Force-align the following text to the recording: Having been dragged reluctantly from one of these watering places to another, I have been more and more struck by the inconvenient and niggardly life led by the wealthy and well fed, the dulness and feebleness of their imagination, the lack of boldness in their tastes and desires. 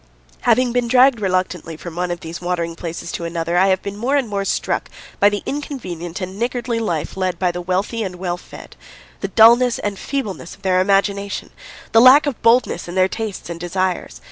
Having 0.49 0.71
been 0.71 0.87
dragged 0.87 1.19
reluctantly 1.19 1.77
from 1.77 1.95
one 1.95 2.09
of 2.09 2.21
these 2.21 2.41
watering 2.41 2.75
places 2.75 3.11
to 3.11 3.23
another, 3.23 3.55
I 3.55 3.67
have 3.67 3.83
been 3.83 3.95
more 3.97 4.15
and 4.17 4.27
more 4.27 4.43
struck 4.43 4.89
by 5.19 5.29
the 5.29 5.43
inconvenient 5.45 6.21
and 6.21 6.39
niggardly 6.39 6.79
life 6.79 7.15
led 7.15 7.37
by 7.37 7.51
the 7.51 7.61
wealthy 7.61 8.01
and 8.01 8.15
well 8.15 8.37
fed, 8.37 8.75
the 9.19 9.27
dulness 9.27 9.77
and 9.77 9.99
feebleness 9.99 10.55
of 10.55 10.63
their 10.63 10.81
imagination, 10.81 11.51
the 11.91 12.01
lack 12.01 12.25
of 12.25 12.41
boldness 12.41 12.87
in 12.87 12.95
their 12.95 13.07
tastes 13.07 13.47
and 13.47 13.59
desires. 13.59 14.19